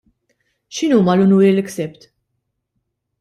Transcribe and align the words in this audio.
X'inhuma 0.75 1.13
l-unuri 1.15 1.51
li 1.53 1.63
ksibt? 1.69 2.01